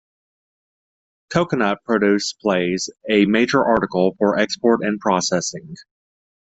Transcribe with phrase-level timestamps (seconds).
[1.31, 5.75] Coconut produce plays a major article for export and processing.